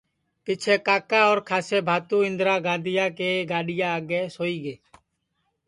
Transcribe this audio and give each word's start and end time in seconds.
پِچھیں 0.43 0.79
کاکا 0.87 1.19
اور 1.27 1.39
کھانٚسے 1.47 1.77
بھاتو 1.87 2.17
اِندرا 2.27 2.55
گاندھیا 2.65 3.05
کی 3.17 3.31
گڈؔیا 3.49 3.89
آگے 3.97 4.21
سوئی 4.35 4.57
گے 4.63 4.75